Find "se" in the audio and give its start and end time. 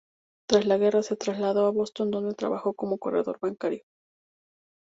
1.03-1.15